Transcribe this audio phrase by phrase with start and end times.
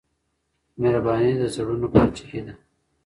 [0.79, 2.53] مهرباني د زړونو پاچاهي ده.